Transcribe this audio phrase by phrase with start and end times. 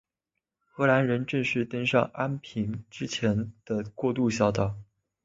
[0.65, 4.75] 荷兰人正式登上安平之前的过渡小岛。